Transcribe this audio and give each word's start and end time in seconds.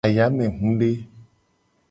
Ayamehude. 0.07 0.91